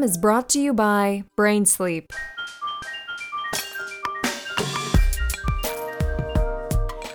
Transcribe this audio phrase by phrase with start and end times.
[0.00, 2.12] program is brought to you by Brain Sleep.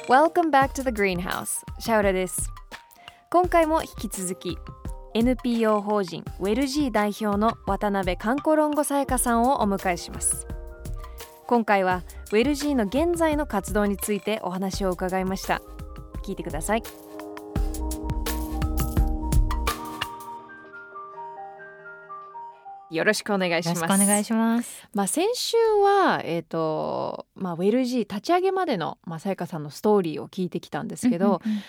[0.08, 1.64] Welcome back to the greenhouse.
[1.80, 2.52] シャウラです。
[3.32, 4.58] 今回も引き続き
[5.16, 10.48] NPO 法人ウェルジー代表の渡辺観光論語さやかさんをお迎えします。
[11.48, 15.62] 今回はウェルジーの現在の活動についてお話を伺いました。
[16.24, 16.84] 聞いてください。
[22.96, 23.82] よろしくお願いします。
[23.82, 24.88] よろしくお願いします。
[24.94, 31.64] まあ、先週は、えーとまあ、ウェルジー立ち上げまでの、まあ、さやかさんのストーリーを聞いてきたんですけど、うんうんうん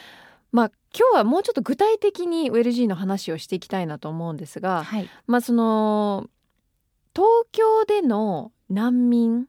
[0.53, 5.09] まあ、今日はもうちょっと具体的にウェルジーの話をしていきたいなと思うんですが、はい。
[5.27, 6.31] まあ、その
[7.15, 9.47] 東京での難民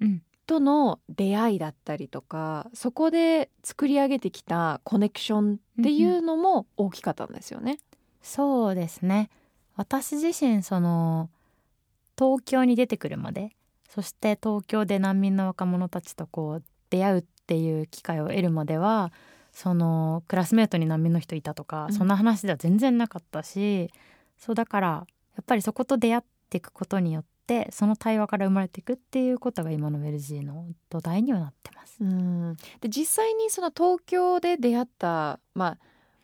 [0.00, 7.78] うんとの出会いだったりとかそこで作り上げてきたコネクションっていうのも大きかったんですよね。
[8.20, 9.30] そうですね。
[9.80, 11.30] 私自身その
[12.18, 13.56] 東京に出てくるまで、
[13.88, 19.10] そして東京で難民の若者たちとこう出会うっていう機会を得るまでは、
[19.52, 23.90] そのクラスメートに難民の人いたとか、うんそんな話では全然なかったし、
[24.36, 25.06] そうだからや
[25.40, 31.96] っぱりそこと出会っていくことによってその対話から生まれていくっていうことが今のウェルジーの土台にはなってます。
[32.02, 35.78] うんで実際にその東京で出会った、まあ、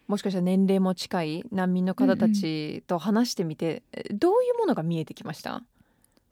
[0.06, 5.62] もしかしたら年齢も近い難民の方たちと話してみて、えどういうものが見えてきました、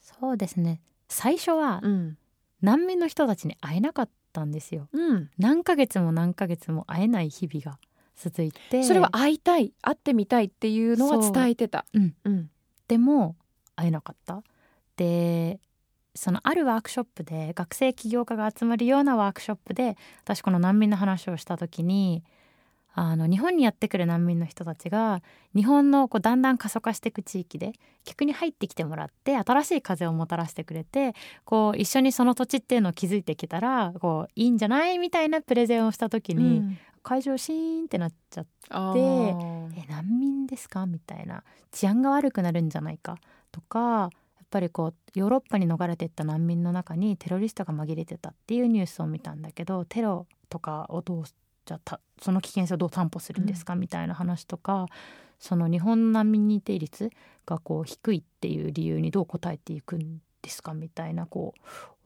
[0.00, 0.80] そうですね。
[1.08, 2.18] 最初はうん。
[2.60, 4.88] 難民の人たちに会えなかったんですよ。
[4.92, 7.78] うん、何ヶ月も何ヶ月も会えない日々が
[8.16, 8.82] 続いて。
[8.84, 11.84] それは会いたい会ってみたいっていうのは伝えてた。
[11.92, 12.14] うん。
[12.24, 12.50] うん。
[12.88, 13.36] でも
[13.76, 14.42] 会えなかった。
[14.96, 15.60] で
[16.14, 22.22] そのあるワークショップで学生起業家が集まるようなワークショップで私この難民の話をした時に
[22.96, 25.22] あの日本にやってくる難民の人たちが
[25.54, 27.72] 日本のこうだんだん過疎化していく地域で
[28.04, 36.78] 逆に入ってきてもらって新しい風をもたらしてくれてこう一緒にその土地っていうのを築いてきたらこういいんじゃないみたいなプレゼンをした時に、うん。
[37.06, 38.74] 会場シーンってなっちゃってえ
[39.90, 40.86] 難民ですか？
[40.86, 43.18] みたいな治安が悪くなるんじゃないか？
[43.52, 51.24] とかやっぱりこうヨーロッパに逃れていった難民の中にテロリストが紛れてたっていうニュースを見たんだけどテロとかをどう
[51.64, 54.86] じゃあたその危険性をどう担保するんですか、みたいな話とか
[55.38, 57.10] その日本の難民認定率
[57.46, 60.74] がこう低いっていう理由にどう答えていくんですか？
[60.74, 61.60] みたいなこう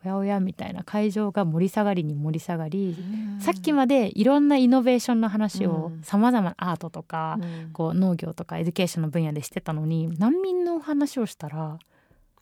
[0.05, 2.97] おやおやみたいな会場が盛り下がりに盛り下がり、
[3.41, 6.03] さっきまでいろんなイノベーションの話をうん。
[6.05, 7.71] さまざまなアートとか、うん。
[7.73, 11.81] こう農業とかエデュケーションの分野でしてたのに難民の話をしたら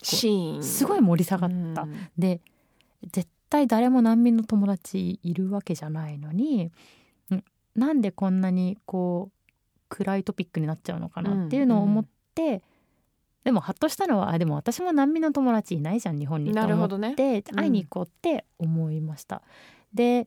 [0.02, 0.62] シーン。
[0.62, 1.82] すごい盛り下がった。
[1.82, 2.10] うん。
[2.18, 2.42] で
[3.10, 6.72] 絶対誰も難民の友達いるわけじゃないのにん
[7.76, 9.36] なんでこんなにこう
[9.88, 12.62] 暗いトピックになっちゃうのかなっていうのを思って、
[13.44, 17.14] でもハッとしたのはあでも私も難民の友達いないじゃん日本にと思っなるほどね。
[17.14, 17.56] て、うん。
[17.56, 19.42] 会いに行こうって思いました。
[19.94, 20.26] で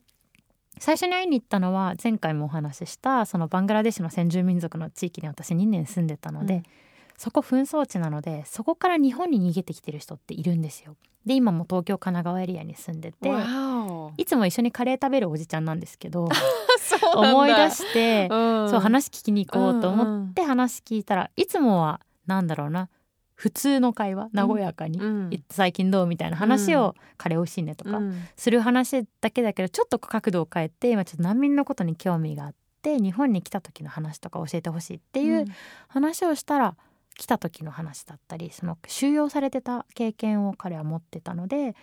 [0.78, 6.62] 最初に会いに行ったのは前回もお話ししたそのバングラデシュの先住民族の地域に私2年住んでたので、うん。
[7.18, 10.96] そこ紛争地なのでそこから日本に逃げてきてる人っているんですよ。
[11.26, 13.28] で今も東京神奈川エリアに住んでて
[14.20, 16.28] いつも一緒にカレー食べるおじちゃんなんですけど
[17.16, 18.70] 思い出して、うん。
[18.70, 22.90] そう話聞きに行こうと思って話聞いたら、いつもはなんだろうな
[23.34, 25.30] 普通の会話和やかに、うん。
[25.48, 28.22] 最近どうみたいな話を、カレー美味しいねとか、うん。
[28.36, 35.46] する話だけだけどちょっと角度を変えて今ちょっと難民のことに興味があって日本に来た時の話とか教えてほしいっていう
[35.88, 36.76] 話をしたら、
[37.16, 41.74] 来た時の話だったりその収容されてた経験を彼は持ってたので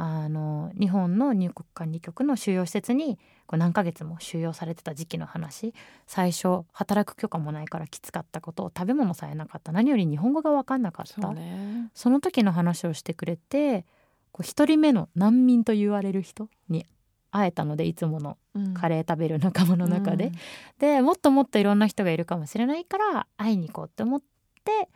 [0.00, 5.74] あの日本の入国管理局の収容施設にこう何ヶ月も収容されてた時期の話。
[6.06, 9.72] 最初働く許可もないからきつかったことを食べ物さえなかった。
[9.72, 11.20] 何より日本語が分かんなかった。
[11.20, 11.90] そうね。
[11.94, 13.84] その時の話をしてくれて
[14.30, 16.86] こう一人目の難民と言われる人に
[17.32, 18.38] 会えたのでいつもの
[18.74, 20.30] カレー食べる仲間の中で、
[20.78, 24.22] でもっともっといろんな人がいるかもしれないから会いに行こうって思っ
[24.64, 24.88] て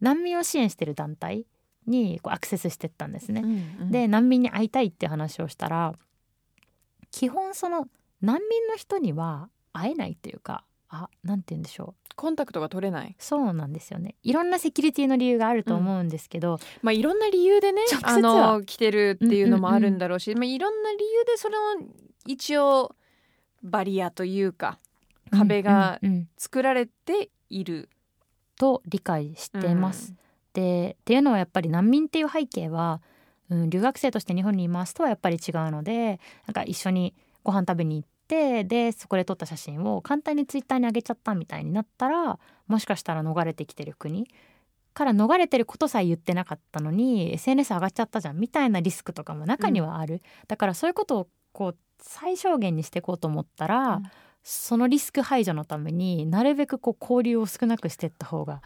[0.00, 1.44] 難民を支援してる団体
[1.86, 3.42] にこうアクセスしてったんですね。
[3.42, 5.94] うんで難民に会いたいって話をしたら
[7.10, 7.88] 基本その
[8.20, 12.04] 難民の人には会えないっていうかあなんて言うんでしょう。
[12.16, 13.16] コンタクトが取れない。
[13.18, 14.14] そうなんですよね。
[14.22, 18.18] いろんなセキュリティの理由があると思うんですけど、まあいろんな理由でねあは。
[18.20, 21.56] の来てるっていうのもあるんだろうし、まあいろんな理由でその
[22.26, 22.94] 一応
[23.64, 24.78] バリアというか
[25.30, 26.28] 壁がうんうんうん。
[26.38, 27.88] 作られている。
[28.56, 30.14] と理解してます。
[30.54, 33.02] でっていうのはやっぱり難民っていう背景は、
[33.50, 44.26] うん、留学生として日本にいますとはやっぱり違うのでなんか一緒にご飯食べに行ってでそこで撮った写真を簡単にツイッターに上げちゃったみたいになったらもしかしたら逃れてきてる国
[44.94, 54.02] から逃れてることさえ言ってなかったのに SNS 上がっちゃったじゃんみたいなリスクとかも中にはある、だからそういうことをこう最小限にしていこうと思ったら、うん。
[54.44, 58.60] そのリスク排除のためになるべくこう交流を少なくしていった方が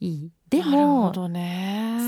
[0.00, 0.30] いい？
[0.48, 1.98] でなるほもどね。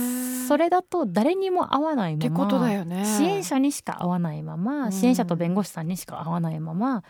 [0.46, 3.04] それだと誰にも会わないままってことだよね。
[3.04, 4.92] 支援者にしか会わないまま、うん。
[4.92, 7.02] 支援者と弁護士さんにしか会わないまま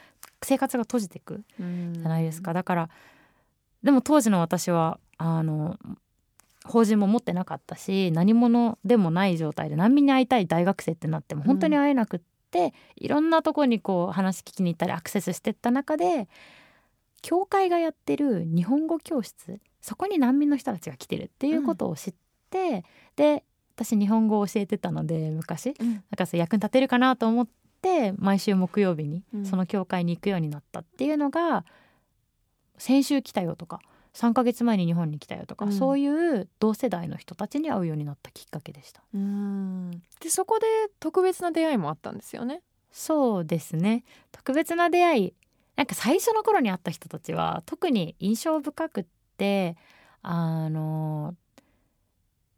[0.43, 1.65] 生活が閉じていくじ
[2.01, 2.91] じゃないですか、だから
[3.83, 5.79] でも当時の私はあの
[6.65, 12.21] 法人も持ってなかったし何者でもない状態で難民に会いたい大学生ってなっても本当に会えなくっ
[12.51, 16.29] て、いろんなとこにこう話聞きに行ったりアクセスしてった中で
[17.23, 22.15] 教会がやってる日本語教室そこに難民の人たちが来てるっていうことを知っ
[22.51, 22.85] て、
[23.17, 23.45] で
[23.77, 25.75] 私日本語を教えてたので昔。
[25.79, 25.93] うん。
[25.93, 27.49] なんか役に立てるかなと思っ
[27.81, 29.47] て毎週木曜日にうん。
[29.47, 31.65] その教会に行くようになったっていうのが、
[32.77, 33.81] 先週来たよとか
[34.15, 35.73] 3ヶ月前に日本に来たよとか、うん。
[35.73, 39.03] そういう同世代の人たちに会うようになったきっかけでした。
[39.15, 39.91] うん。
[40.21, 40.67] でそこで
[40.99, 42.63] 特別な出会いもあったんですよね？
[42.91, 44.03] そうですね。
[44.33, 45.35] 特別な出会い。
[45.77, 49.05] なんか最初の頃に会った人たちは特に印象深くっ
[49.39, 49.77] て
[50.23, 51.35] あの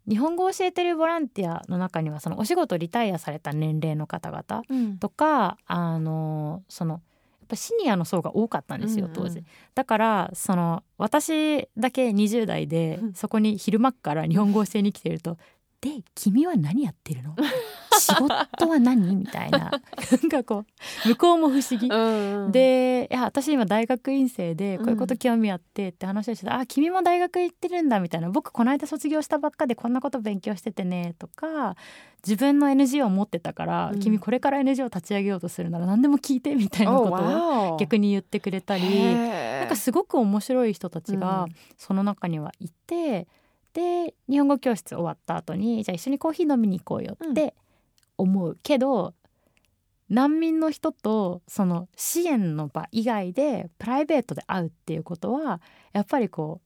[0.07, 4.97] 日本語を教えてるボランティアの中にはそのお仕事リタイアされた年齢の方々うん。
[4.97, 9.11] とかあのそのやっぱシニアの層が多かったんですようん。
[9.11, 9.43] うん当時、
[9.75, 13.13] だからその私だけ20代でうん。
[13.13, 15.37] そこに昼間っから日本語を教えに来てると
[15.81, 17.35] 「で君は何やってるの？
[17.99, 19.71] 仕事は何?」みたいな。
[19.71, 20.65] なんかこ
[21.05, 21.87] う向こうも不思議。
[21.87, 22.51] うんうん。
[22.51, 28.29] でいや私今大学院生でこういうこと興味あってって話をしてた、あ君も大学行ってるんだみたいな。
[28.29, 31.75] 僕この間卒業したばっかでこんなこと勉強しててねとか
[32.25, 33.99] 自分の NGO を持ってたから、うん。
[33.99, 41.47] 君これから NGO 立ち上げようとするなら何でも聞いてみたいなことを逆にに言ってくれたりなんかすごく面白い人たちが
[41.77, 43.27] その中にはいて、
[43.73, 47.55] で日本語教室終わった後にじゃあ一緒にコーヒー飲みに行こうよって
[48.17, 49.13] 思うけど、
[50.09, 55.61] 難民の人とその支援の場以外でプライベートで会うっていうことは
[55.93, 56.59] やっぱりこ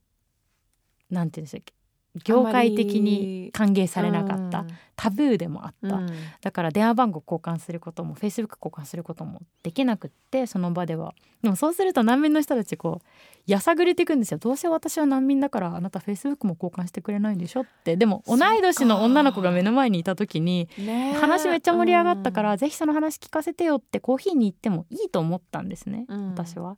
[1.12, 1.75] うなんて言うんでしたっけ？
[2.24, 4.66] 業界的に歓迎されなかった、
[4.96, 6.10] タブーでもあった、うん。
[6.42, 11.14] だから電話番号交換することもフェイスブック交換することもできなくってその場では。
[11.44, 13.08] でもそうすると難民の人たちこう
[13.46, 14.38] やさぐれていくんですよ。
[14.38, 17.98] どうせ私は難民だからあなたフェイスブックも交換してくれないんでしょって。
[17.98, 26.30] でも同い年の女の子が目の前にいた時にね話めっちゃ盛り上がったから、ぜひその話聞かせてよってコーヒーに行ってもいいと思ったんですね、うん。
[26.30, 26.76] 私は。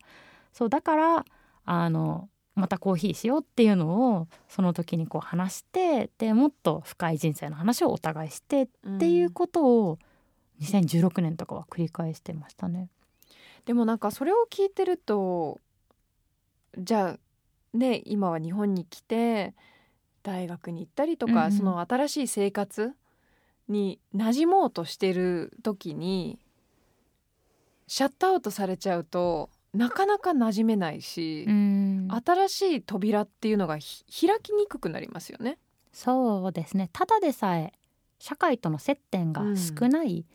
[0.52, 1.24] そうだから
[1.64, 8.68] あのまたコーヒーしようっていうのをその時にこう話してでもっと深い人生の話をお互いしてっ
[8.98, 9.98] ていうことを
[10.60, 12.88] 2016年とかは繰り返してましたね。
[13.64, 15.60] でもなんかそれを聞いてると
[16.76, 19.54] じゃあね今は日本に来て
[20.22, 22.92] 大学に行ったりとか、うんうんその新しい生活
[23.68, 26.38] に馴染もうとしてる時に
[27.86, 32.08] シャットアウトされちゃうとなかなか馴染めないし、うん。
[32.24, 35.58] 新しい扉っていうのがひ開きにくくなりますよね。
[35.92, 36.88] そうですね。
[36.92, 37.72] ただでさえ
[38.18, 40.26] 社会との接点が少ない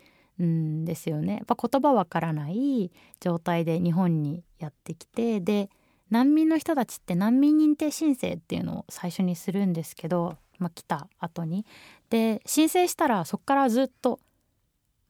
[0.42, 5.70] んですよね、やっぱ言葉わからない状態で日本にやってきてで
[6.10, 11.66] 難民の人たちって難民認定申請っていうのを最初にするんですけど、まあ、来た後に。
[12.10, 14.20] で申請したらそこからずっと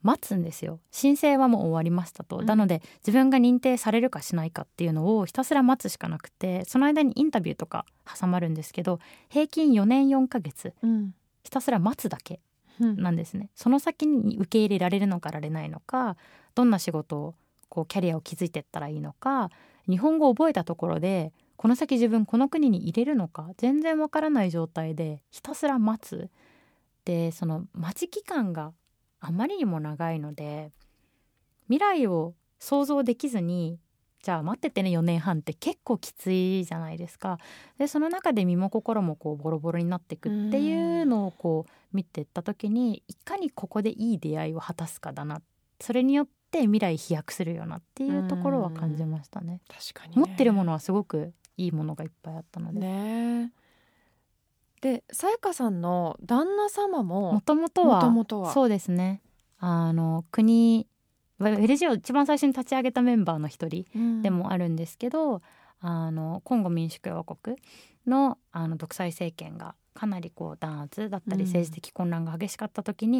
[0.03, 0.79] 待つんですよ。
[0.91, 2.45] 申請はもう終わりましたと、うん。
[2.45, 7.85] なので自分が認定されるかしないかっていうのをひたすら待つしかなくてその間にインタビューとか
[8.19, 11.15] 挟まるんですけど平均4年4ヶ月うん。
[11.43, 12.39] ひたすら待つだけ
[12.79, 13.01] うん。
[13.01, 13.49] なんですね。
[13.55, 16.17] その先に受け入れられるのかられないのか
[16.53, 17.35] どんな仕事を
[17.69, 19.49] こうキャリアを築いていったらいいのか
[19.89, 26.29] 日本語を覚えたところでこの先自分この国に入れるのか全然わからない状態でひたすら待つ。
[27.05, 28.71] でその待ち期間が
[29.23, 30.71] あまりにも長いので
[31.67, 33.79] 未来を想像できずに
[34.21, 37.39] じゃあ待っててね4年半って結構きついじゃないですか。
[37.77, 45.41] でその中で身も心もこうボロボロになっていくっていうのをこう見てった時にいかにここでいい出会いを果たすかだな
[45.79, 49.61] それによって未来飛躍するよなっていうところは感じましたね。
[49.67, 52.79] 確かに、ね、持ってるものはすごくいいものがいっぱいあったので。
[52.79, 53.51] ね
[54.83, 58.53] でさやかさんの旦那様ももともとは元々は。
[58.53, 59.21] そうですね。
[59.57, 60.87] あの国
[61.39, 64.21] ウェルジーを一番最初に立ち上げたメンバーの一人うん。
[64.21, 65.41] でもあるんですけど、
[65.79, 67.55] あのコンゴ民主共和国
[68.05, 71.47] のあの独裁政権がかなりこう弾圧だったりうん。
[71.47, 73.19] 政治的混乱が激しかった時に、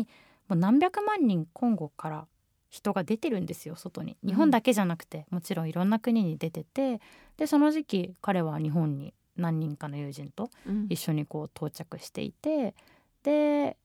[0.50, 2.28] もう何百万人コンゴから
[2.70, 4.18] 人が出てるんですよ外に。
[4.22, 4.30] うん。
[4.32, 7.00] 日本だけじゃなくて、もちろんいろんな国に出てて
[7.38, 10.88] でその時期彼は日本に何人かの友人とうん。
[10.90, 12.76] 一緒にこう到着していて
[13.24, 13.78] で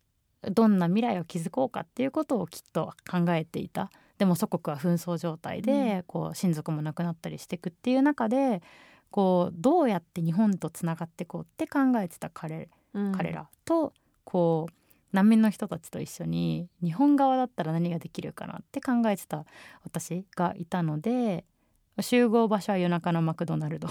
[0.43, 3.91] どんな未来を築こうかっていうことをきっと考えていた。
[4.19, 8.63] でも祖国は紛争状態で、こう親族も亡くなったりしていくっていう中で
[9.11, 13.13] こうどうやって日本とつながっていこうって考えてた彼うん。
[13.13, 13.93] 彼らと
[14.25, 14.73] こう
[15.13, 19.45] 難民の人たちと一緒に日本側だったら何ができるかなって考えてた
[19.85, 21.45] 私がいたので
[22.01, 23.89] 集合場所は夜中のマクドナルド。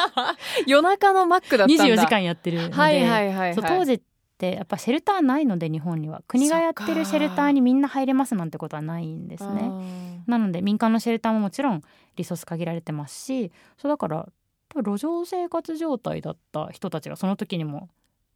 [0.66, 1.84] 夜中のマックだったんだ。
[1.84, 3.54] 24時間やってるので、はいはいはいはい。
[3.56, 4.00] 当時っ
[4.36, 6.22] てやっぱシェルターないので日本には。
[6.28, 9.68] 国がやってるシェルターにみんな入れますなんてことはないんですね。
[9.68, 11.82] ねなので民間のシェルターももちろん
[12.16, 14.28] リソース限られてますしそうだから
[14.76, 17.88] 路上生活状態だった人たちがその時にも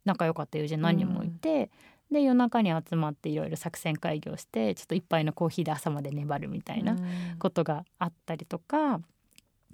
[0.05, 1.71] 仲良かった友人何人もいて、
[2.13, 6.95] で夜中に集まっていろいろ作戦会議をしてちょっと一杯のコーヒーで朝まで粘るみたいな
[7.39, 9.01] ことがあったりとか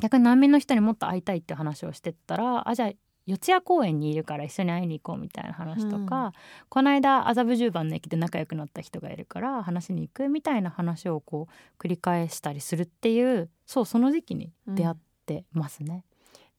[0.02, 2.92] 逆に難民の人にもっと会いたいって話をしてったらあじゃあ
[3.30, 6.32] 四谷公園にいるから一緒に会いに行こうみたいな話とか、うん
[6.70, 16.06] この間麻布十番の駅で仲良くなった人がいるから話しに行くみたいな話をこう繰り返したりするっていうそうその時期に出会ってますね。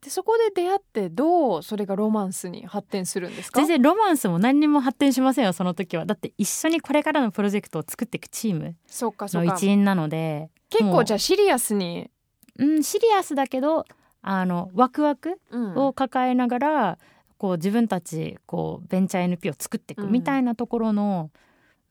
[0.02, 3.60] でそこで出会ってどうそれがロマンスに発展するんですか？
[3.60, 6.06] 全然ロマンスも何にも発展しませんよその時は。
[6.06, 12.10] だって一緒にこれからのプロジェクトを作っていくチームの一員なので結構じゃあシリアスに、
[12.58, 13.84] うん、シリアスだけど
[14.22, 15.76] あのワクワクうん。
[15.76, 16.98] を抱えながら、
[17.38, 21.30] こう自分たちこうベンチャー NP を作っていくみたいなところの、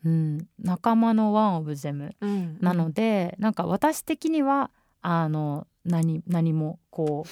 [0.05, 2.57] うん仲間のワンオブゼムうん。
[2.61, 4.69] なので、なんか私的には
[5.01, 7.25] あの何何もこ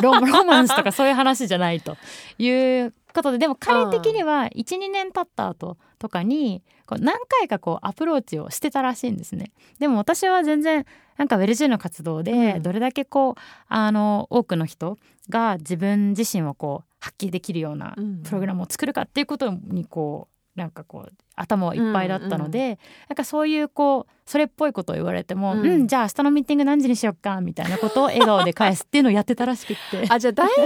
[0.00, 1.96] うロ ロマンスとかそういう話じゃないと
[2.38, 2.50] い
[2.82, 9.52] うことででも彼的には12年経った後とかにこう何回かこうアプローチをしてたらしいんですね。
[9.78, 10.84] でも私は全然
[11.16, 12.24] なんかウェルジーの活動うん。
[12.24, 14.98] でどれだけこうあの多くの人
[15.30, 18.22] が自分自身をこう発揮できるようなうん。
[18.22, 30.06] プログラムを作るかっていうことにこうなんかこう頭はいっぱいだったので、なんかそういうこうそれっぽいことを言われても、ううんん、じゃあ明日のミーティング何時にしよっかみたいなことを笑顔で返すっていうのをやってたらしくって。
[30.08, 30.60] あじゃあだいぶハ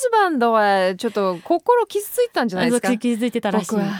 [0.00, 2.88] ズバンドはちょっと心傷ついたんじゃないですか？
[2.98, 3.70] 気づいてたらしい。
[3.70, 3.92] 僕は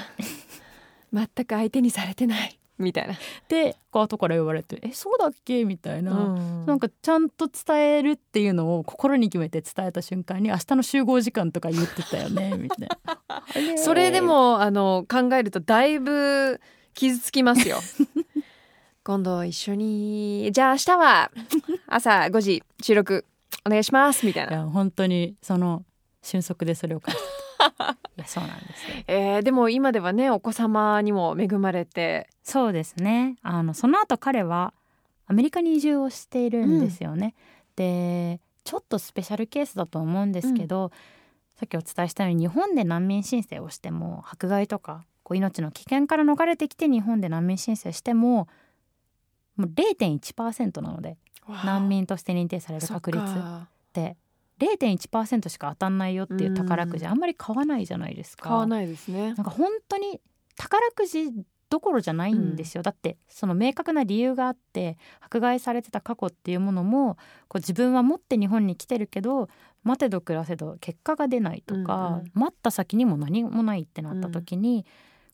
[1.12, 3.14] 全く相手にされてないみたいな、
[3.48, 6.66] で後から言われて「えそうだっけ?」みたいな、うん。
[6.66, 13.78] なんかちゃんと伝えるっていうのを心に決めて伝えた瞬間に明日の集合時間とか言ってたよね みたいな。
[13.78, 16.60] それでもあの考えるとだいぶ
[16.94, 17.78] 傷つきますよ。
[19.04, 21.30] 今度一緒にじゃあ明日は
[21.86, 23.26] 朝5時収録
[23.66, 25.84] お願いしますみたいな、いや本当にその
[26.22, 29.04] 瞬足でそれを いやそうなんですよ。
[29.06, 33.36] えーでも今ではねお子様にも恵まれてそうですね。
[33.42, 34.72] あのその後彼は
[35.26, 37.34] アメリカに移住をしているんですよね、
[37.76, 40.92] でちょっとスペシャルケースだと思うんですけど、
[41.56, 48.48] さっきお伝えしたように日本で難民申請をしても迫害とかこう命の危険から逃れてきて日本で難民申請しても
[49.56, 51.16] もう0.1%なので
[51.64, 53.24] 難民として認定される確率。
[53.24, 54.16] そって
[54.58, 57.10] 0.1%しか当たんないよっていう宝くじうん。
[57.10, 58.48] あんまり買わないじゃないですか。
[58.48, 59.28] 買わないですね。
[59.28, 60.20] なんか本当に
[60.56, 61.30] 宝くじ
[61.74, 67.16] どころじゃないんですよ、だってその明確な理由があって迫害されてた過去っていうものも
[67.48, 69.48] こう自分は持って日本に来てるけど
[69.82, 74.86] 待てど暮らせど結果が出ないとか、うん待った先にも何もないってなった時に、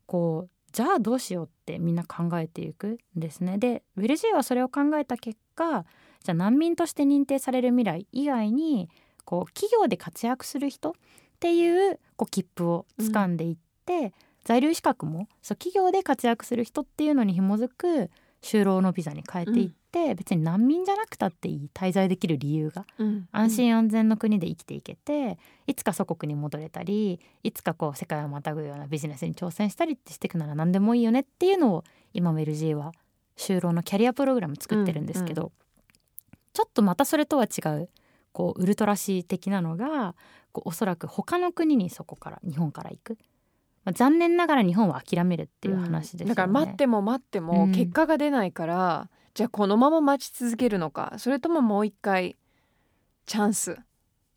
[0.06, 3.58] こうじゃあどうしようってみんな考えていくんですね。
[3.58, 5.84] でウェルジーはそれを考えた結果
[6.24, 8.88] じゃあ難民として認定される未来以外に
[9.24, 10.92] こう企業で活躍する人っ
[11.38, 18.10] ていうこう切符を掴んでいって、在留資格もそう企業で活躍する人っていうのに紐づく
[18.42, 23.28] 就労のビザに変えていって、別に難民じゃなくたっていい滞在できる理由がうん。
[23.32, 32.92] 安心安全の国で生きていけて、いつか祖国に戻れたりいつかこう世界をまたぐようなビジネスに挑戦したりってしていくなら何でもいいよねっていうのを今 LG は
[33.36, 35.52] 就労のキャリアプログラム作ってるんですけど、
[36.52, 37.88] ちょっとまたそれとは違う
[38.32, 40.14] こうウルトラシー的なのが
[40.52, 43.18] こうおそらく他の国にそこから日本から行く、
[43.84, 46.28] まあ、残念ながら日本は諦めるっていう話ですよね。
[46.30, 47.72] だから待っても待ってもうん。
[47.72, 51.14] 結果が出ないから、じゃあこのまま待ち続けるのか。
[51.18, 52.36] それとももう一回
[53.26, 53.74] チャンスっ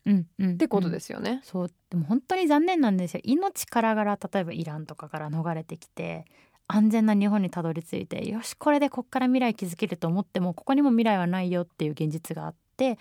[0.06, 0.58] うんうん。
[0.58, 1.40] てことですよね。
[1.42, 1.70] そう。
[1.90, 3.20] でも本当に残念なんですよ。
[3.24, 6.24] 命からがら例えばイランとかから逃れてきて
[6.66, 12.98] 安全な日本にたどり着いてよしこれでこっから未来築けると思ってもここにも未来はないよっていう現実があって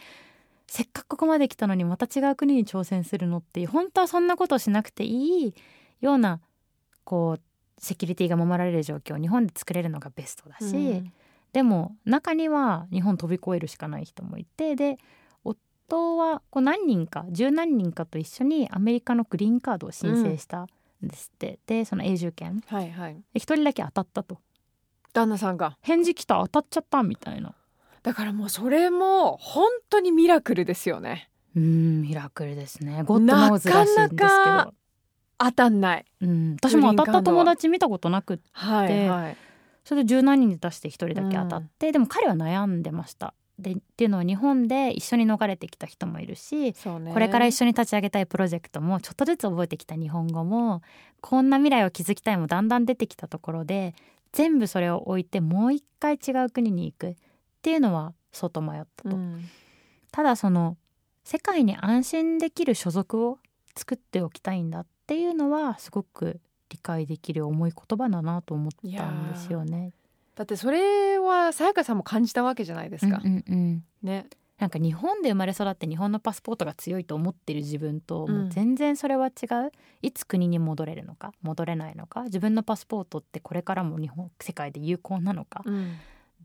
[0.68, 5.54] せっかくここまで来たのにまた違う国に挑戦するのって本当はそんなことをしなくていい
[6.04, 6.40] ような
[7.04, 7.42] こう
[7.80, 11.14] セキュリティが守られる状況を日本で作れるのがベストだし、うん。
[11.52, 14.98] でも中には日本飛び越えるしかない人もいてで
[15.44, 15.58] 夫
[15.94, 20.68] 夫はこう何人か十何人かと一緒にアメリカのグリーンカードを申請したん
[21.02, 22.64] ですって、でその永住権。
[22.68, 23.18] はいはい。
[23.36, 24.40] 人だけ当たったと。
[25.14, 25.78] 旦那さんが。
[25.82, 27.54] 返事来た当たっちゃったみたいな。
[28.02, 31.30] だからもうそれも本当にミラクルですよね。
[31.56, 33.04] うーんミラクルですね。
[33.04, 34.74] ゴッドノーズらしいんですけど
[35.38, 36.06] 当たんない。
[36.22, 38.44] うん、私も当たった友達見たことなくって。
[38.52, 39.38] はいはい。
[39.84, 43.34] それで十何人で出して一人だけ当たって、でも彼は悩んでました。
[43.60, 47.14] でっていうのは日本で一緒に逃れてきた人もいるしそうね。
[47.14, 50.82] これから一緒に立ち上げたいプロジェクトもちょっとずつ覚えてきた日本語も
[51.22, 53.94] こんな未来を築きたいもだんだん出てきたところで
[54.32, 57.10] 全部それを置いてもう一回違う国に行く。
[57.10, 57.16] っ
[57.64, 59.16] ていうのは相当迷ったと。
[59.16, 59.46] うん。
[60.12, 60.76] ただその
[61.24, 63.40] 世界に安心できる所属を
[63.76, 69.94] 作っておきたいんだっていうのはすごく理解できる重い言葉だなと思ったんですよね。
[70.36, 73.84] だってそれはさやかさんも感じたわけじゃないですか、うんうんうん。
[74.02, 74.28] ね。
[74.58, 78.38] なんか日本で生まれ育って日本のパスポートが強いと思ってる自分と、うん。
[78.38, 79.72] もう全然それは違う。
[80.02, 85.98] いつ国に戻れるのか戻れないのか自分のパスポートってこれからも日本世界で有効なのか、うん。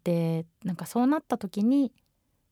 [0.04, 1.92] でなんかそうなった時に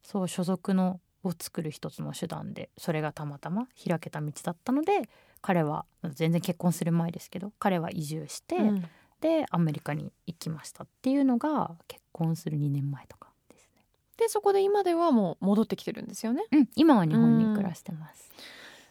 [0.03, 5.09] そう所属のを作る一つの手段でそれがたまたま開けた道だったので
[5.47, 8.85] 彼は全然結婚する前ですけど彼は移住して、うん。
[9.21, 13.83] でアメリカに行きましたっていうのが結婚する2年前とかですね。
[14.17, 16.43] でそこで今ではもう戻ってきてるんですよね？
[16.51, 18.29] うん、今は日本に暮らしてます。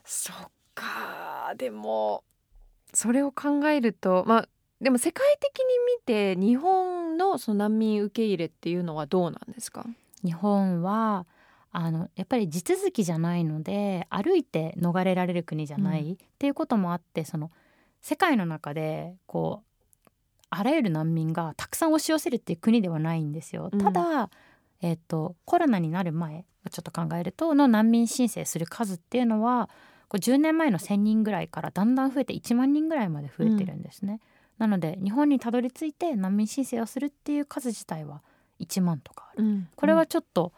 [0.06, 0.36] そっ
[0.74, 1.54] か。
[1.58, 2.24] でも
[2.94, 4.48] それを考えるとまあ
[4.80, 5.66] でも世界的に
[5.98, 9.86] 見て日本のその難民受け入れっていうのはどうなんですか？
[10.24, 11.26] 日本は
[11.78, 17.52] あのやっぱり地続きじゃないので歩いて逃れられる国じゃない、うんっていうこともあってその
[18.02, 20.10] 世界の中でこう
[20.50, 23.70] あらゆる難民がたくさん押し寄せるっていう国ではないんですよ。
[23.72, 24.30] うんただ、
[24.82, 29.70] えっとコロナになる前をちょっと考えるとの難民申請する数っていうのは
[30.08, 34.22] こう10年前の1,000人ぐらいからだんだん増えて1万人ぐらいまで増えてるんですね。
[34.58, 38.22] なので日本にたどり着いて難民申請をするっていう数自体は
[38.60, 39.64] 1万とかある。
[39.76, 40.54] これはちょっと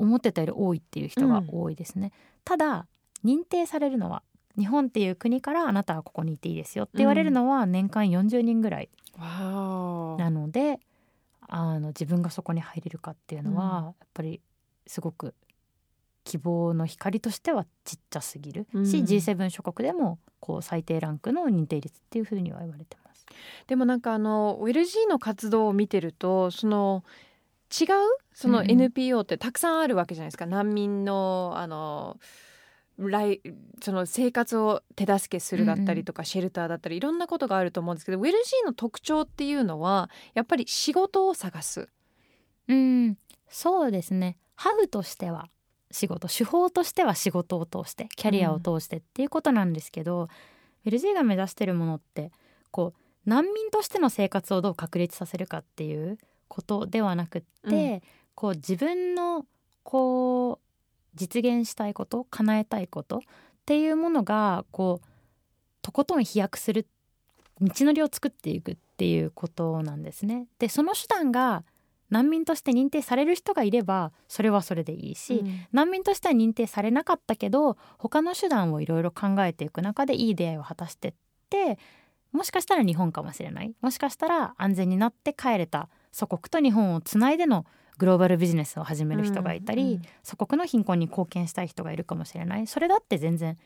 [0.00, 2.12] 思ってたより多いっていう人が多いですね、
[2.44, 2.86] ただ
[3.24, 4.22] 認定されるのは
[4.58, 10.80] 日本っていう国からあなたはここにいていいですよって言われるのは年間40人ぐらいわなので、
[11.48, 13.84] あの自分がそこに入れるかっていうのは、うん。
[13.84, 14.40] やっぱり
[14.86, 15.34] すごく
[16.24, 18.82] 希望の光としてはちっちゃすぎるし、うん。
[18.84, 23.26] G7 諸国でもこう最低ランクの認定率っていうふうには言われてます。
[23.66, 27.04] でもなんかあの LG の活動を見てるとその
[27.70, 27.86] 違う？
[28.32, 28.64] そのうん。
[28.64, 32.18] うん NPO ってたくさんあるわけじゃないですか、難民のあの
[32.98, 33.40] 来
[33.82, 38.30] その生活を手助けするだったりとか、シェルターだったりいろんなことがあると思うんですけど LG
[38.66, 41.88] の特徴っていうのはやっぱり仕事を探す。
[42.68, 43.16] うん、
[43.48, 44.36] そうですね。
[44.54, 45.48] ハブとしては
[45.90, 50.28] 仕事、手法としては仕事を通して、キャリアを通してっていうことなんですけど、
[50.84, 52.32] LG が目指してるものって
[52.70, 56.18] こう難民としての生活をどう確立させるかっていう
[56.50, 58.02] ことではなくって、
[58.34, 59.46] こう自分の
[59.84, 60.66] こう
[61.14, 63.20] 実現したいこと、叶えたいことっ
[63.64, 65.06] ていうものがこう
[65.80, 66.86] とことん飛躍する
[67.60, 70.46] 道のりを作っていくっていうことなんですね。
[70.58, 71.64] でその手段が
[72.10, 75.66] 難民として認定される人がいればそれはそれでいいし、うん。
[75.72, 81.14] 難民としては認定されなかったけど他の手段をいろいろ考えていく中でいい出会いを果たしてっ
[81.48, 81.78] て
[82.32, 83.72] もしかしたら日本かもしれない。
[83.80, 87.66] もしかしたら安全になって帰れた祖国と日本をつないでの
[87.98, 92.66] グローバルビジネスを始める人がいたり、うんうん祖国の貧困に貢献したい人がいるかもしれない。
[92.66, 93.58] それだって全然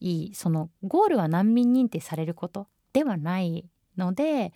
[0.00, 4.52] いいそのゴールは難民認定されることではないので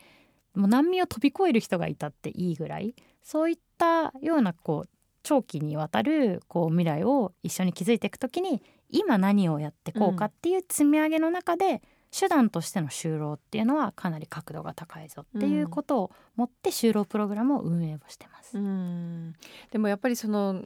[0.55, 4.89] もう難民を飛び越える人がいたっていいぐらいそういったようなこう
[5.23, 11.83] 長期にわたるこう未来を一緒に築いていくときに今何をやってこうかっていう積み上げの中で、
[12.19, 18.57] 手段としての就労っていうのはかなり角度が高いぞっていうことをもって就労プログラムを運営をしてます。
[18.57, 19.35] うん。
[19.71, 20.65] でもやっぱりその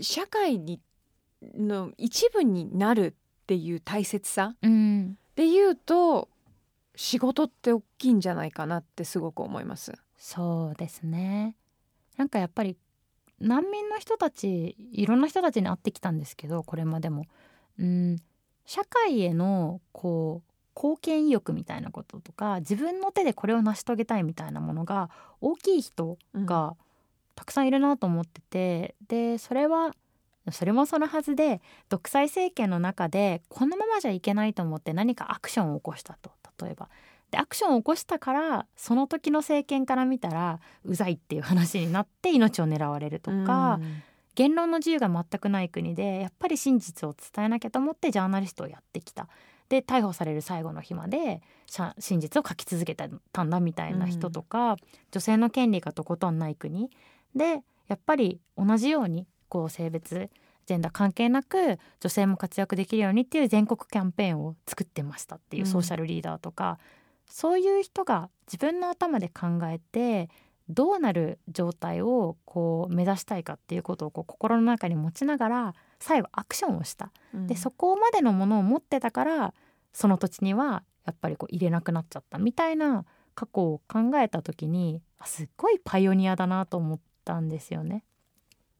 [0.00, 0.80] 社会に
[1.56, 5.16] の一部になるっていう大切さうん。
[5.36, 6.28] で言うと
[6.96, 9.92] 仕事って大きいんじゃないかなってすごく思います。
[10.18, 11.54] そうですね。
[12.16, 12.76] なんかやっぱり
[13.38, 17.26] 難民の人たちいろんな人たちに会ってきたんですけどこれまでも。
[17.78, 18.16] うん
[18.66, 25.08] 社会へのこう貢献意欲みたいなこととか自分の手でこれを成し遂げたいみたいなものが
[25.40, 26.76] 大きい人が
[27.34, 29.92] たくさんいるなと思ってて、でそれは
[30.52, 36.30] それもそのはずで独裁政権の中でこのままじゃいけないと思って何かアクションを起こしたと。
[36.62, 36.88] 例えば。
[37.30, 43.80] でアクションを起こしたからその時の政権から見たらうざいっていう話になって命を狙われるとか、
[44.36, 49.28] 言論の自由が全くない国でやっぱり真実を伝えなきゃと思ってジャーナリストをやってきた。
[49.68, 51.42] で逮捕される最後の日まで
[51.98, 53.08] 真実を書き続けた
[53.42, 54.76] んだみたいな人とか、うん、
[55.10, 56.88] 女性の権利がとことんない国。
[57.34, 60.30] でやっぱり同じようにこう性別
[60.66, 66.76] ジェンダー関係なく女性も活躍できるようにっていう全国キャンペーンを作ってましたっていうソーシャルリーダーとか、うん、
[67.28, 70.28] そういう人が自分の頭で考えて
[70.68, 79.54] どうなる状態をこう目指したいかっていうことをこう心の中に持ちながら最後アクションをした、うん、でそこまでのものを持ってたから
[79.92, 88.02] その土地にはやっぱりこう入れなくなっちゃったみたいな過去を考えた時にすっごいパイオニアだなと思ったんですよね。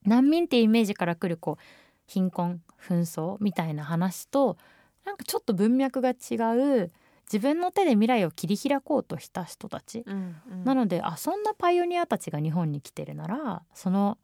[0.04, 1.62] 難民っていうイメージからくるこう
[2.06, 4.56] 貧困紛争みたいな話と
[5.04, 6.36] なんかちょっと文脈が違
[6.82, 6.92] う
[7.32, 14.18] 自分の手で未来を切り開こうとした人たち、うんうん、なのであそんなパイオニアたちが日本に来てるならその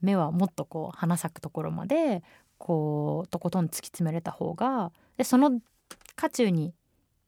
[0.00, 2.22] 目はもっとこう花咲くところまで
[2.58, 5.60] こうとことん突き詰めれた方がでその
[6.14, 6.72] 渦中に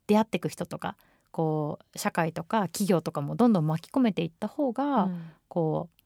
[0.06, 0.96] 出会っていく人とか
[1.30, 5.98] こう社会とか企業とかもどんどん巻き込めていった方が、うん、こう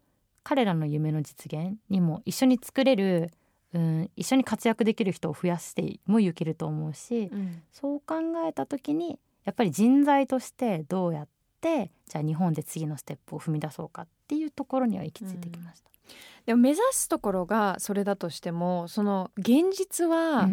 [0.42, 3.30] 彼らの夢の実現にも一緒に作れる、
[3.74, 11.28] うん、一緒に活躍できる人を増やしてもいけると思うし、うん、そう考えた時にやっぱり人材としてどうやっ
[11.60, 15.90] てじゃあ日本で次のステップを踏み出そうかっていうところには行き着いてきました。
[16.04, 16.14] うん、
[16.46, 20.48] でも目指すところがそれだとしてもその現実は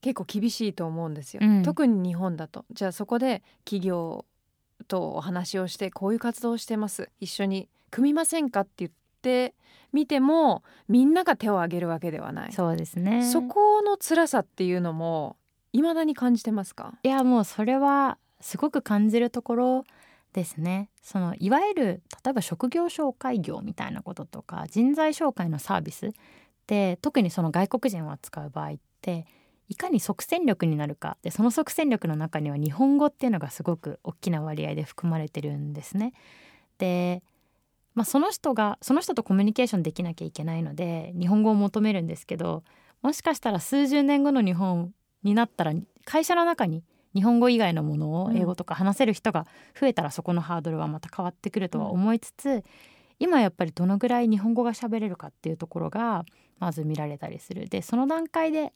[0.00, 2.64] 結構厳しいと思うんですよ、うん、特に日本だと。
[2.72, 4.24] じゃあそこで企業
[4.88, 7.10] とお話をしてこういう活動をしてます。
[7.20, 8.90] 一緒に組みませんかって言っ
[9.26, 9.54] て
[9.92, 12.52] みてもみんなが手を挙げるわけではない。
[12.52, 13.24] そうですね。
[13.24, 15.36] そこの辛さっていうのも
[15.72, 16.94] 未だに感じてますか？
[17.02, 19.84] いやもうそれはすごく感じるところ
[20.32, 20.90] ですね。
[21.02, 26.12] そのいわゆる例えば職業紹介業みたいなこととか人材紹介のサービス
[26.66, 29.26] で特にその外国人を扱う場合って
[29.68, 31.16] いかに即戦力になるか。
[31.22, 36.12] でその即戦力の中には日本語っていうのがすごく大きな割合で含まれてるんですね。
[36.78, 37.22] で
[37.96, 42.62] まあ、その人がその人とコミュニケーションできなきゃいけないので日本語を求めるんですけど
[43.02, 45.72] もしかしたら数十年後の日本になったら
[46.04, 49.46] 会社の中に日本語以外のものを英語とか話せる人が
[49.80, 52.62] 増えたらそこのハードルはまた変わってくるとは思いつつ、
[53.18, 56.26] 今やっぱりどのぐらい日本語が喋れるかっていうところが
[56.58, 57.70] まず見られたりする。
[57.70, 58.74] でその段階で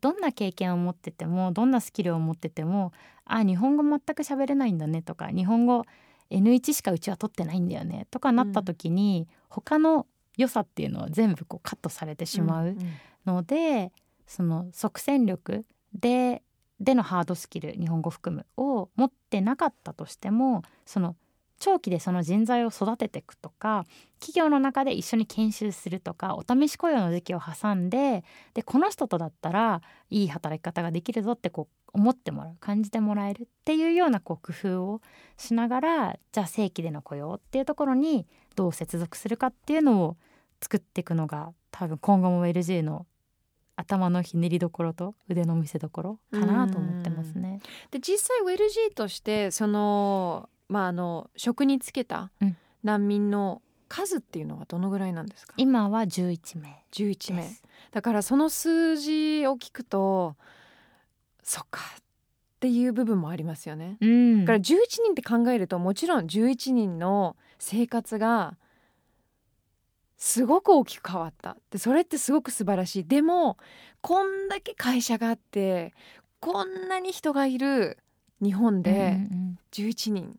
[0.00, 2.92] どんな経験を持っててもどんなスキルを持ってても
[3.26, 5.84] あ日本語全く喋れないんだねとか日本語
[6.30, 10.06] N1 しかうちは取ってないんだよねとかなった時に、うん、他の
[10.36, 12.76] 良さっていうのは全部こうカットされてしまう
[13.26, 13.90] ので、うんうん、
[14.26, 16.42] その即戦力で
[16.80, 21.14] でのハードスキル日本語含むを持ってなかったとしてもその
[21.64, 23.86] 長期でその人材を育てていくとか
[24.20, 28.22] 企業の中で一緒に研修するとかお試し雇用の時期を挟んで
[28.52, 35.00] でこの人とだったらいい働き方ができるぞってこう思ってもらう感じてもらえるっていうようなこう工夫を
[35.38, 40.16] しながらじゃあ正規での雇用っていうところにどう接続するかっていうのを
[40.60, 43.06] 作っていくのが多分今後も LG の
[43.76, 47.60] 頭のひねりどころと腕の見せ所かなと思ってますね。
[47.90, 52.30] で実際 WLG としてそのまあ、あの職に就けた
[52.82, 55.54] 難民の数っていうのはどのぐらいなんですか？
[55.56, 57.48] 今は11名11名。
[57.92, 60.36] だからその数字を聞くと
[61.42, 62.02] そっかっ
[62.60, 64.62] ていう部分もありますよね、うん、だから11
[65.04, 68.56] 人って考えるともちろん11人の生活が
[70.16, 71.58] すごく大きく変わった。
[71.70, 73.04] でそれってすごく素晴らしい。
[73.04, 73.58] でも
[74.00, 75.92] こんだけ会社があって
[76.40, 77.98] こんなに人がいる
[78.40, 79.18] 日本で
[79.72, 80.38] 11人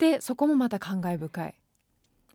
[0.00, 1.54] でそこもまた感慨深い。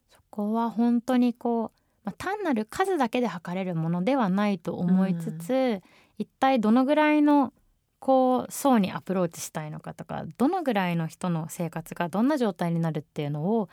[0.10, 5.82] そこは本当にこう、まあ、単なる数だけで測れるものではないと思いつつ、うん、
[6.20, 7.52] 一体どのぐらいの
[8.00, 13.68] こう層にアプローチしたいのかとかどのぐらいの人の生活がどんな状態になるっていうのを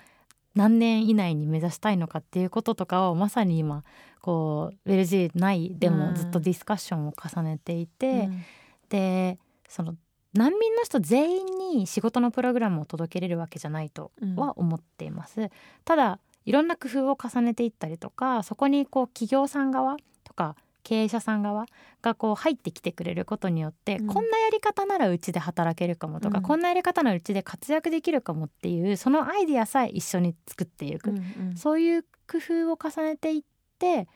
[0.55, 3.85] 何年以内に目指したいのかっていうこととかをまさに今
[4.23, 8.45] こうウェルジー内でもずっとディスカッションを重ねていて、うん、
[8.89, 9.97] でその
[10.35, 15.41] 難民の人全員に仕事のプログラムを届けれるわけじゃないとは思っています。
[15.43, 15.51] うん、
[15.85, 21.67] ただいろんな工夫を重ねていったりとかそこにこう企業さん側とか経営者さん側
[22.01, 31.21] がこう入ってきてくれることによって、うん、こんなやり方ならうちで働けるかもとか、うん、こんなやり方ならうちで活躍できるかもっていうそのアイディアさえ一緒に作っていく、うんう
[31.53, 33.43] ん、そういう工夫を重ねていっ
[33.79, 34.09] て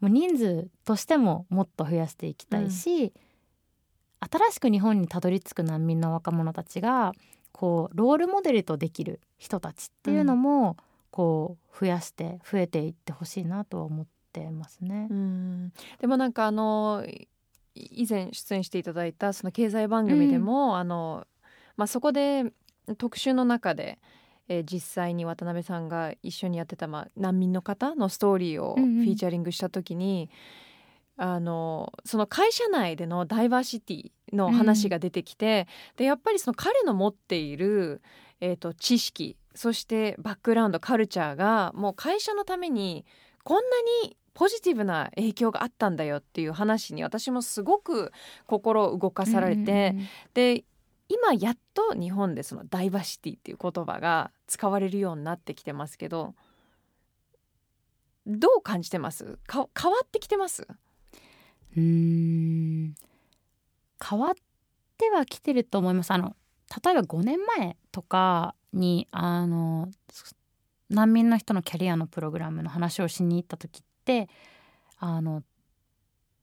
[0.00, 3.12] もう人数としてももっと増やしていきたいし、
[4.30, 7.12] 新しく日本にたどり着く難民の若者たちが
[7.52, 10.76] こうロールモデルとできる人たちっていうのも、
[11.10, 15.06] こう増やして増えていってほしいなとは思っってますね。
[15.10, 15.72] うん。
[16.00, 17.04] でもなんかあの
[17.74, 21.26] 以前出演していただいたその経済番組でも、うん、あの
[21.76, 22.52] まあ、そこで
[22.98, 23.98] 特集の中で、
[24.48, 30.28] えー、実際に渡辺さんが一緒にやってた、まあ、難民の方のストーリーをフィーチャリングした時に、うんうん、
[31.16, 38.00] あのその会社内でのダイバーシティの話が出てきて、うん、でやっぱりその彼の持っている、
[38.40, 43.04] えーと知識そしてバックグラウンドカルチャーがもう会社のために
[43.44, 48.12] こんなにポジティブな影響があったんだよっていう話に私もすごく
[48.46, 49.94] 心動かされて、
[50.32, 50.64] で
[51.10, 56.34] 今やっと日本でそのダイバーシティっていう言葉が使われるようになってきてますけど
[58.26, 59.38] どう感じてます？
[59.46, 60.66] か変わってきてます？
[61.76, 62.94] うん
[64.08, 64.34] 変わっ
[64.98, 66.10] てはきてると思います。
[66.10, 66.36] あの
[66.84, 69.90] 例えば5年前とかにあの
[70.90, 74.28] 難民の人のキャリアのプログラムの話をしに行った時って
[74.98, 75.42] あの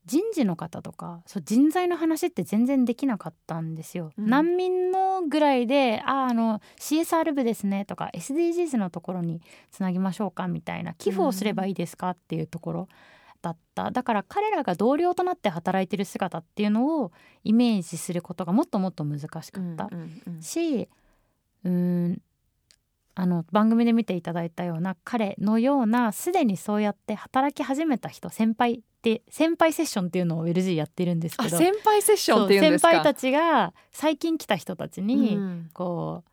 [0.05, 4.11] 人事の方とかそう人材の話って全然できなかったんですよ。
[4.17, 12.87] うん、難民のぐらいで「ああの CSR 部ですね」とか SDGs のところにつなぎましょうかみたいな寄付をすればいいですかっていうところ
[13.41, 17.11] だった、だから彼らが同僚となって働いてる姿っていうのを
[17.43, 19.41] イメージすることがもっともっと難しかっ
[19.75, 20.89] た、うんうんうん、し
[21.63, 22.21] うん
[23.15, 32.91] あの番組で見ていただいたような彼のようなすでにそうやって働き始めた人先輩って先輩セッションっていうのを LG やってるんですけど先輩セッションっていうんですか？
[32.91, 35.37] 先輩たちが最近来た人たちに、
[35.73, 36.29] こう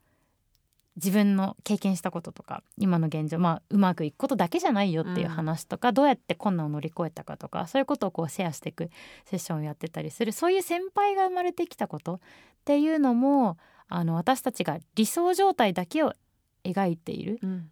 [0.97, 8.89] 自分の経験したこととか今の現状、まあ、うまくいくことだけじゃないよっていう話とか、うん、どうやって困難を乗り越えたかとかそういうことをこうシェアしていく
[9.25, 12.19] セッションをやってたりするそういう先輩が生まれてきたことっ
[12.65, 13.57] ていうのも
[13.87, 16.13] あの私たちが理想状態だけを
[16.63, 17.69] 描いている、うん、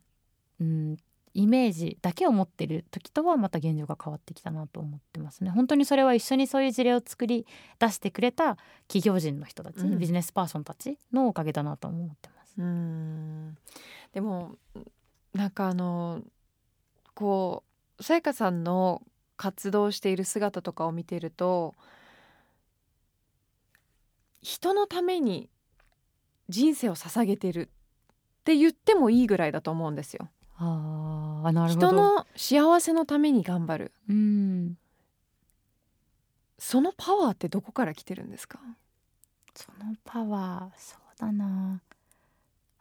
[0.61, 0.97] うん
[1.35, 5.49] イメージだけを持ってる時とはまた現状が変わってきたなと思ってますね。
[5.49, 7.45] 本当にそれは一緒にそういう事例を作り
[7.77, 8.55] 出してくれた
[8.87, 13.57] 企業人の人たち、うん、ビジネスパーソンたちのおかげだなと思ってますうん。
[14.13, 14.55] でも
[15.33, 16.21] なんかあの
[17.13, 17.63] こ
[17.99, 19.01] うさやかさんの
[19.37, 21.75] 活動している姿とかを見てると
[24.41, 25.49] 人のために
[26.47, 27.67] 人生を捧げてるっ
[28.45, 30.29] て言ってもいいぐらいだと思うんですよ。
[30.57, 31.87] あなるほど。
[31.87, 34.77] 人の幸せのために頑張る、うん、
[36.57, 38.59] そのパワーってどこから来てるんですか？
[39.53, 41.81] そのパワーそうだな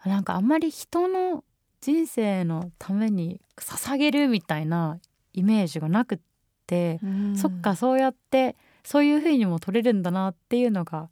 [0.04, 1.44] なんかあんまり人の
[1.80, 4.98] 人生のために捧げるみたいな
[5.32, 6.18] イメージがなくっ
[6.66, 11.08] て、うん、そっかそうやってそういうふうにも取れるんだなっていうのが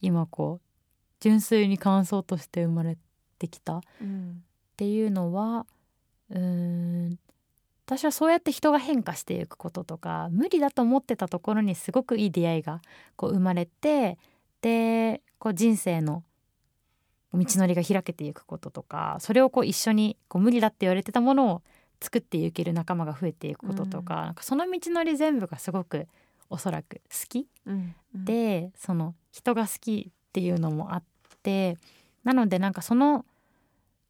[0.00, 0.66] 今こう
[1.20, 2.98] 純粋に感想として生まれ
[3.38, 3.82] てきたっ
[4.76, 5.66] ていうのは
[6.30, 7.18] うん
[7.86, 12.80] 私はそうやって人が変化していくこととか無理だと思ってたところにすごくいい出会いが
[13.16, 14.18] こう生まれて
[14.62, 16.22] でこう人生の
[17.38, 21.62] 道のりが開けていくこととかそれをこう一緒にこう無理だって言われてたものを
[22.00, 26.06] 作っていける仲間が増えていくこととかうん、なんかその道のり全部がすごく
[26.50, 27.94] おそらく好き、うん。
[28.14, 31.02] うん、でその人が好きっていうのもあっ
[31.42, 31.78] て
[32.24, 33.24] なのでなんかその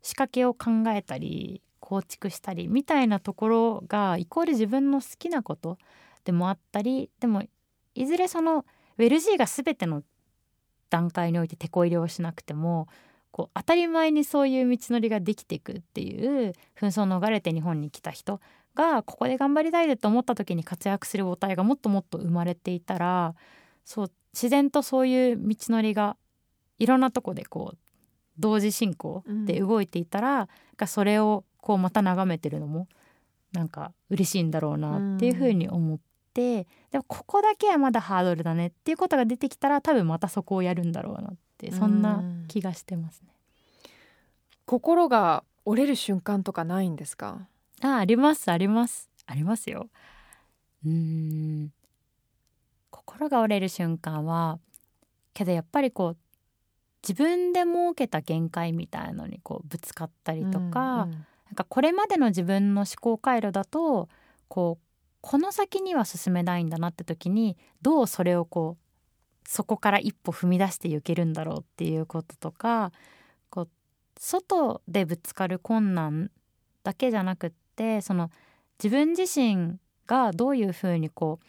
[0.02, 5.78] 仕掛けを考えたり構築したりみたいなところがイコール自分の好きなこと
[6.24, 7.42] でもあったりでも
[7.94, 8.64] いずれその
[8.98, 10.02] ウェルジーが全ての
[10.90, 12.88] 段階において手こ入れをしなくても
[13.34, 18.40] こう当たり前にそういう道のりができていくっていう紛争を逃れて日本に来た人
[18.76, 23.34] がここで頑張りたいでと思った時に活躍する母体がもっともっと生まれていたら
[23.84, 26.16] そう自然とそういう道のりが
[26.78, 27.78] いろんなとこでこう
[28.38, 30.48] 同時進行で動いていたら、
[30.80, 32.86] うん、それをこうまた眺めてるのも
[33.50, 35.98] なんか嬉しいんだろうなっていうふうに思っ
[36.34, 43.28] て、うん、でもここだけはまだハードルだねっていうことが出てきたら多分またそこをやるんだろうなってそんな気がしてますね。
[44.66, 47.46] 心が折れる瞬間とかないんですか？
[47.82, 49.10] あありますあります。
[49.26, 49.88] ありますよ。
[50.84, 51.72] うん。
[52.90, 54.58] 心が折れる瞬間は
[55.32, 56.16] けどやっぱりこう
[57.02, 64.08] 自分で設けた限界みたいのにこうぶつかったりとか、うんうん、なんかこれまでの自分の思考回路だと
[64.48, 64.84] こう
[65.20, 68.83] この先には進めないんだなって時にどうそれをこう
[69.46, 72.92] そこから一歩踏み出していけるんだろうっていうこととか
[73.50, 73.68] こう
[74.18, 76.30] 外でぶつかる困難
[76.82, 78.30] だけじゃなくってその
[78.82, 81.46] 自分自身がどういうふうにこう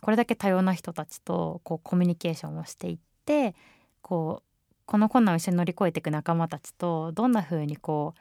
[0.00, 3.54] これだけ多様な人たちとこうコミュニケーションをしていって
[4.00, 8.14] こうこの困難を一緒に乗り越えていく仲間たちとどんな風にこ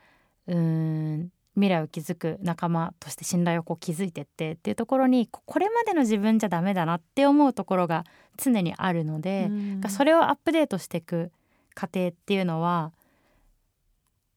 [0.48, 8.06] ううん未来を築く仲間として信頼をこう築いてってっていうところにこれまでの自分じゃダメだなって思うところが
[8.38, 9.82] 常にあるので、うん。
[9.90, 11.32] それをアップデートしていく
[11.74, 12.92] 過程っていうのは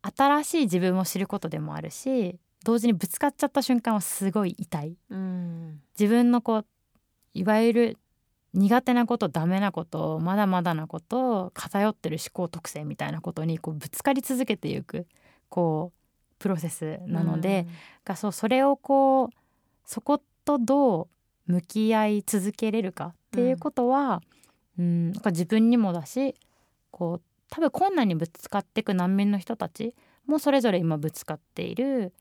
[0.02, 4.96] 新しい自分を知ることでもあるし同時にぶつかっちゃった瞬間はすごい痛い。
[5.10, 5.80] うん。
[5.98, 6.66] 自分のこう
[7.32, 7.98] いわゆる
[8.54, 15.06] 苦手なことダメなことまだまだなこと偏ってる思考特性みたいなことにこうぶつかり続けていく
[15.48, 16.03] こう
[16.44, 17.66] プロセスなので、
[18.04, 19.34] がそうそれをこう
[19.86, 21.08] そことど
[21.48, 24.20] う向き合い続けれるかっていうことは、
[24.78, 26.34] うん、なんか自分にもだし
[26.90, 29.94] こう多分困難にぶつかっていく難民の人たち
[30.26, 32.12] もそれぞれ今ぶつかっている。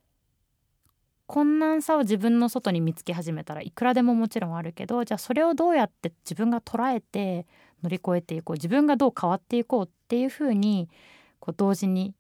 [1.26, 7.46] 困難さを自分の外に見つけ始めたらいくらでももちろんあるけどじゃあそれをどうやって自分が捉えて
[7.82, 10.90] 乗り越えていこう自分がどう変わっていこうっていうふうに
[11.40, 12.14] こう同時に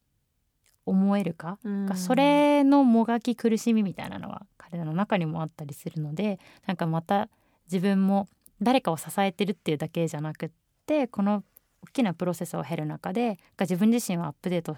[0.85, 1.57] 思えるか？
[1.63, 7.29] うんがそれのもがき苦しみみたいなのは彼らの中にもあったりするのでなんかまた
[7.65, 8.29] 自分も
[8.61, 10.49] 誰かを支えてるっていうだけじゃなくっ
[10.85, 11.43] てこの
[11.83, 14.77] 大きなプロセスを経る中でが自分自身をアップデート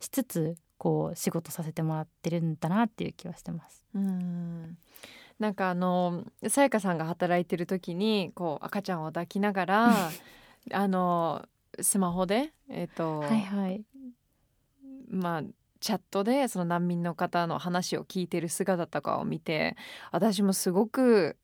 [0.00, 3.84] しつつこう仕事させてもらってるんだなっていう気はしてます。
[3.94, 4.78] うん
[5.38, 10.10] なんかあのさやかさんが働いてる時にこう赤ちゃんを抱きながら
[10.72, 11.46] あの
[11.80, 13.84] スマホでえっ、と、はいはい。
[15.10, 15.42] まあ
[15.80, 19.76] チャットでその難民の方の話を聞いてる姿とかを見て
[20.10, 21.36] 私もすごく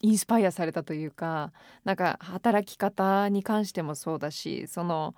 [0.00, 1.52] インスパイアされたというか
[1.84, 5.14] なんか働き方に関してもそうだしその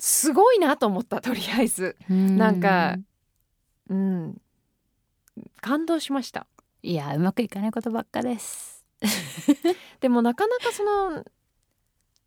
[0.00, 1.96] すごいなと思ったとりあえず。
[2.08, 2.96] なんか
[3.88, 4.40] うん。
[5.60, 6.46] 感動しました。
[6.82, 8.84] いやうまくいかないことばっかです。
[10.00, 11.24] でもなかなかその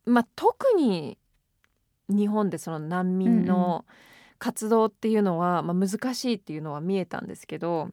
[0.06, 1.18] まあ特に
[2.16, 3.86] 日本でその難民の
[4.40, 7.90] 活動っていうのは、まあ、難しいっていうのは見えたんですけど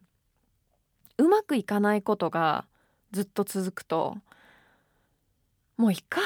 [1.18, 2.64] うまくいかないことが
[3.12, 4.16] ずっと続くと
[5.76, 6.20] もういっか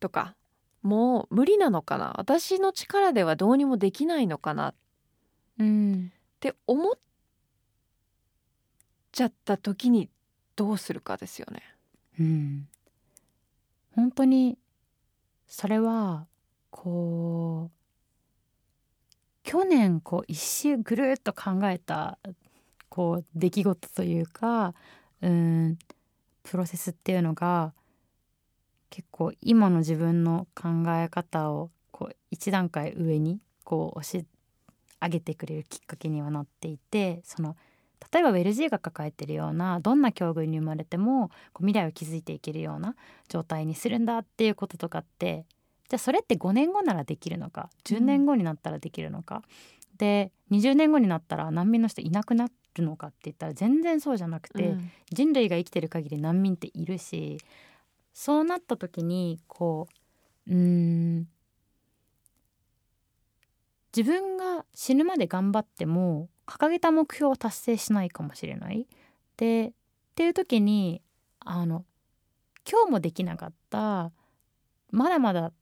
[0.00, 0.34] とか
[0.82, 2.14] もう無理なのかな。
[2.16, 4.68] 私の力ではどうにもできないのかな。
[4.68, 4.74] っ
[5.58, 6.94] うん、て思っ
[9.12, 10.10] ちゃった時に
[10.54, 11.62] どうするかですよね。
[12.20, 12.68] うん、
[13.94, 14.58] 本当に
[15.48, 16.26] それは
[16.76, 17.76] こう
[19.42, 22.18] 去年こう一周ぐるっと考えた
[22.90, 24.74] こう出来事というか
[25.22, 25.78] うん
[26.42, 27.72] プロセスっていうのが
[28.90, 34.26] 結構今の自分の考え方をこう一段階上にこう押し
[35.00, 37.56] 上げてくれるきっかけにはなっていてその
[38.12, 42.94] 例えば WellG が抱えてるようなどんな境遇に生まれてもこう未来を築いていけるような
[43.28, 45.46] 状態にするんだっていうこととかって
[45.88, 49.42] じゃあそれって5年後ならできるのか10年後になったらできるのか、
[49.98, 54.90] で20年後になったら難民の人いなくなるのかって言ったら全然そうじゃなくて、うん。
[55.10, 57.38] 人類が生きてる限り難民っているし
[58.12, 59.88] そうなった時にこ
[60.46, 61.28] ううーん
[63.96, 68.86] 自分が死ぬまで頑張っても掲げた目標を達成しないかもしれない。
[69.36, 69.72] でっ
[70.14, 71.02] ていう時に
[71.40, 71.84] あの
[72.70, 74.10] 今日もできなかった
[74.90, 75.52] まだまだ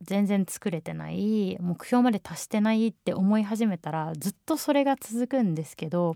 [0.00, 6.14] 全然作れてない目標まで達してないって思い始めたらずっとそれが続くんですけど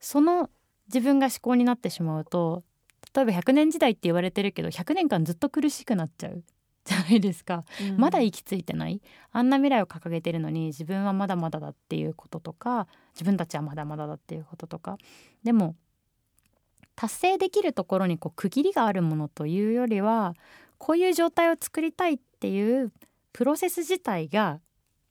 [0.00, 0.50] その
[0.86, 2.64] 自分が思考になってしまうと
[3.14, 6.42] 例えば100年時代って言われてるけど100年間ずっと苦しくなっちゃう
[6.88, 7.64] じゃないですか。
[7.98, 9.02] まだ行き着いてない。
[9.30, 14.96] あんな未来を掲げてるのに自分はまだまだだっていうこととか自分たちはまだまだだっていうこととか。
[15.42, 15.76] でも
[16.96, 20.34] 達成できるところにこう区切りがあるものというよりは
[20.78, 22.92] こういう状態を作りたいっていう
[23.32, 24.60] プロセス自体が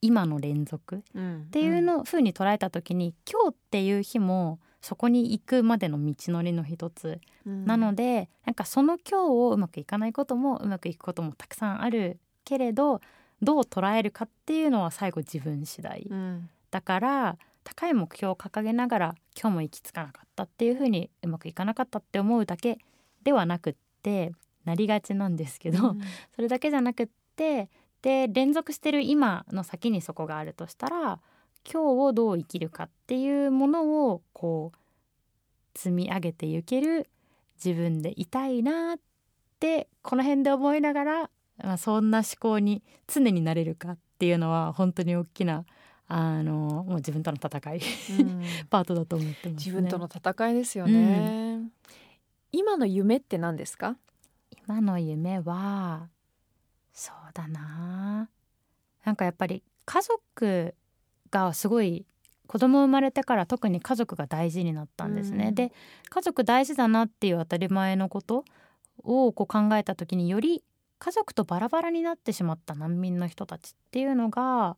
[0.02, 7.66] 今の連続うんっていうの風に捉えた時に、今日っていう日もそこに行くまでの道のりの一つうん。
[7.66, 13.02] なのでなんかその今日をうまくいかないこともうまくいくこともたくさんあるけれど
[13.42, 16.50] どう捉えるかっていうのは最後自分次第うん。
[16.72, 22.78] だから高い目標を掲げながら今日も行き着かなかったっていうふうにうまくいかなかったって思うだけ
[23.24, 24.32] ではなくって
[24.68, 26.02] なりがちなんですけど、うん。
[26.36, 27.70] それだけじゃなくって
[28.02, 31.20] で連続してる今の先にそこがあるとしたら
[31.70, 37.10] 今日をどう生きるかっていうものをこう積み上げていける
[37.64, 39.00] 自分でいたいなっ
[39.60, 45.66] てこの辺で思いながら、まあ、そんな思考に常になれるかっていうのは本当に大きな
[46.08, 47.82] あのもう自分との戦い
[48.20, 48.44] うん。
[48.70, 51.70] パートだと思ってます、ね、自分との戦いですよね、
[52.52, 53.98] 今の夢って何ですか？
[54.68, 56.10] 今の夢は
[56.92, 58.30] そうだな
[59.06, 60.76] なんかやっぱり家族
[61.32, 62.06] がすごい
[62.48, 65.48] 子供生まれてから特に家族が大事になったんですね。
[65.50, 65.72] うんで
[66.10, 68.44] 家族大事だなっていう当たり前のこと
[69.04, 70.64] をこう考えた時により
[71.00, 74.76] 家族とバラバラになってしまった難民の人たちっていうのが、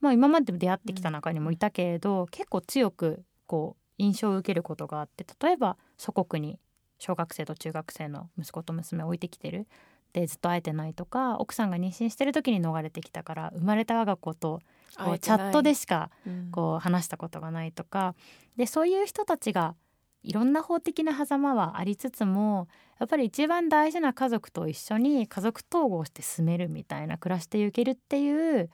[0.00, 6.58] まあ、今まで出会ってきた中にもいたけれど、結構強くこう印象を受けることがあって例えば祖国に
[6.98, 9.66] 小学生と中学生の息子と娘を置いてきてる。
[10.12, 14.62] でずっと会えてないとか奥さんが妊娠してる時に逃れてきたから生まれた我が子と
[14.98, 16.50] こうチャットでしかうん。
[16.50, 18.14] こう話したことがないとか。
[18.56, 19.74] でそういう人たちが
[20.22, 22.68] いろんな法的な狭間はありつつも
[22.98, 28.70] やっぱり一番大事な家族と一緒に家族統合して住めるみたいな暮らしていけるっていう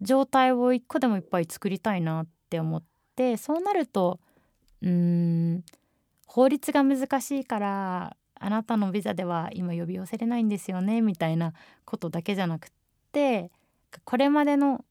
[0.00, 2.82] 状態を一個でもいっぱい作りたいなって思っ
[3.16, 4.20] てそうなると
[4.82, 5.64] うーん
[6.34, 11.52] 法律が難しいからあなたのビザでは今呼び寄せれないんですよねみたいな
[11.84, 12.70] ことだけじゃなくっ
[13.12, 13.50] て
[14.04, 14.82] これまでの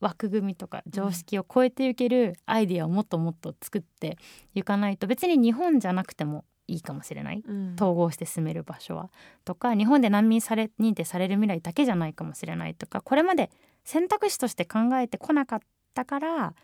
[0.00, 4.18] 枠組みとか常識を超えていけるアイディアをもっともっと作って
[4.56, 7.44] いかないと別に日本じゃなくてもいいかもしれない。
[7.46, 7.76] うん。
[7.76, 9.08] 統合して住める場所は。
[9.44, 13.50] とか日本で難民され認定される未来だけじゃないかもしれないとかこれまで
[13.84, 15.60] 選択肢として考えてこなかっ
[15.94, 16.54] たから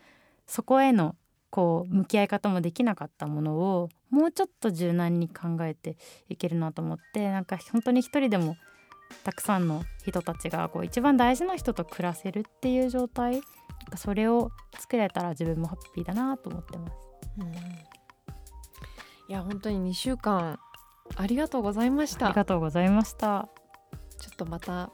[0.45, 1.15] そこへの
[1.55, 5.95] こう向き合い方もできなかったものをもうちょっと柔軟に考えて
[6.27, 8.57] いけるなと思ってなんか本当に一人でも
[9.23, 13.41] たくさんの人たちがこう一番大事な人と暮らせるっていう状態なん
[13.91, 16.93] かそれを作れたら自分もハッピーだなと思ってます。
[17.39, 17.53] うん
[19.27, 20.59] いや本当に2週間
[21.15, 23.47] ありがとうございましたありがとうございました。
[24.19, 24.91] ちょっとまた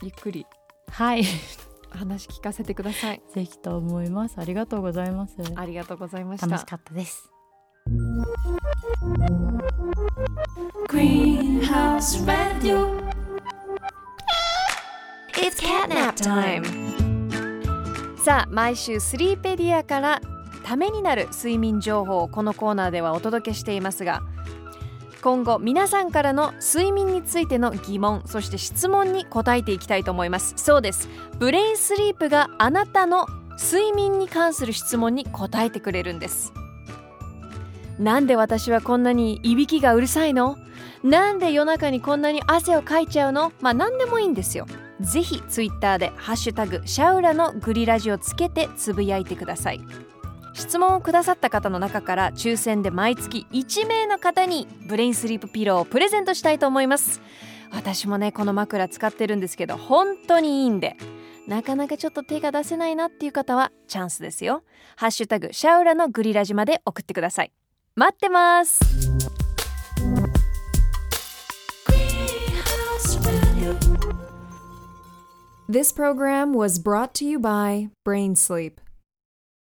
[0.00, 0.46] ゆっくり
[0.90, 1.24] はい、
[1.90, 4.38] 話聞かせてくださいぜひと思います。
[4.38, 5.36] ありがとうございます。
[5.54, 7.30] ありがとうございました楽しかったです。
[10.88, 13.08] Greenhouse Radio
[15.34, 16.64] It's catnap time
[18.18, 20.20] さあ毎週スリーペディアから
[20.64, 24.22] ためになる睡眠情報をこのコーナーではお届けしていますが
[25.20, 30.54] 今後皆さんからの睡眠についての疑問そして質問に答えていきたいと思います。
[30.56, 31.08] そうです。
[31.38, 33.26] ブレインスリープがあなたの
[33.60, 36.52] 睡眠に関する質問に答えてくれるんです。
[37.98, 40.56] なんで私はこんなにいびきがうるさいの？
[41.02, 43.52] なんで夜中にこんなに汗をかいちゃうの？
[43.60, 44.66] まあ何でもいいんですよ。
[45.00, 49.80] ぜひツイッターでハッシュタグシャウラのグリラジをつけてつぶやいてください。
[50.58, 57.20] 質問をくださった方の中から抽選で毎月1名の方にブレインスリープピローをプレゼントしたいと思います。
[57.70, 60.96] 私もねこの枕使ってるんですけど本当にいいんで
[61.46, 64.64] なかなかちょっと手が出せないなっていう方はチャンスですよ。
[64.96, 67.52] ハッシュタグシャウラのグリラジまで送ってください。
[67.94, 68.80] 待ってます。
[75.70, 78.80] This program was brought to you by Brain Sleep.